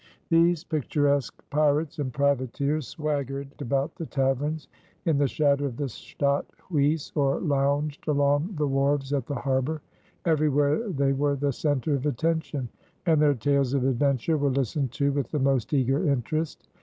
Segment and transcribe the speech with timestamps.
[0.29, 4.67] These picturesque pirates and privateers swaggered about the taverns
[5.05, 9.83] in the shadow of the Stadt Huys or lounged along the wharves at the harbor.
[10.25, 12.67] Everywhere they were the center of attention,
[13.05, 16.67] and their tales of adventure were listened to with the most eager interest.